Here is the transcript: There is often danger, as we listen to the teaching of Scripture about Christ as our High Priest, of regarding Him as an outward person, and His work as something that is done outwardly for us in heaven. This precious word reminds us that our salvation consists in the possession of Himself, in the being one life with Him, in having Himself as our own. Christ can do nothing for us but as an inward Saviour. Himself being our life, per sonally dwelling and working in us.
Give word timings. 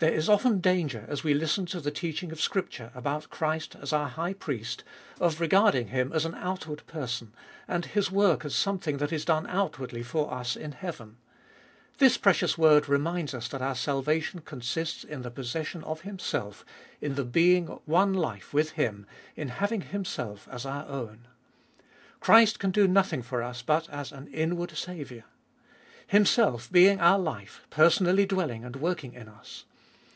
There 0.00 0.14
is 0.14 0.28
often 0.28 0.60
danger, 0.60 1.04
as 1.08 1.24
we 1.24 1.34
listen 1.34 1.66
to 1.66 1.80
the 1.80 1.90
teaching 1.90 2.30
of 2.30 2.40
Scripture 2.40 2.92
about 2.94 3.30
Christ 3.30 3.74
as 3.82 3.92
our 3.92 4.08
High 4.08 4.32
Priest, 4.32 4.84
of 5.20 5.40
regarding 5.40 5.88
Him 5.88 6.12
as 6.12 6.24
an 6.24 6.36
outward 6.36 6.86
person, 6.86 7.32
and 7.66 7.84
His 7.84 8.08
work 8.08 8.44
as 8.44 8.54
something 8.54 8.98
that 8.98 9.12
is 9.12 9.24
done 9.24 9.48
outwardly 9.48 10.04
for 10.04 10.32
us 10.32 10.54
in 10.54 10.70
heaven. 10.70 11.16
This 11.98 12.16
precious 12.16 12.56
word 12.56 12.88
reminds 12.88 13.34
us 13.34 13.48
that 13.48 13.60
our 13.60 13.74
salvation 13.74 14.40
consists 14.42 15.02
in 15.02 15.22
the 15.22 15.32
possession 15.32 15.82
of 15.82 16.02
Himself, 16.02 16.64
in 17.00 17.16
the 17.16 17.24
being 17.24 17.66
one 17.84 18.14
life 18.14 18.54
with 18.54 18.70
Him, 18.78 19.04
in 19.34 19.48
having 19.48 19.80
Himself 19.80 20.46
as 20.48 20.64
our 20.64 20.86
own. 20.86 21.26
Christ 22.20 22.60
can 22.60 22.70
do 22.70 22.86
nothing 22.86 23.20
for 23.22 23.42
us 23.42 23.62
but 23.62 23.90
as 23.90 24.12
an 24.12 24.28
inward 24.28 24.76
Saviour. 24.76 25.24
Himself 26.06 26.70
being 26.70 27.00
our 27.00 27.18
life, 27.18 27.62
per 27.70 27.88
sonally 27.90 28.28
dwelling 28.28 28.64
and 28.64 28.76
working 28.76 29.12
in 29.14 29.28
us. 29.28 29.64